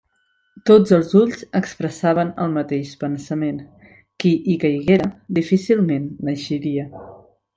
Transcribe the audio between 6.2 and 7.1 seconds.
n'eixiria.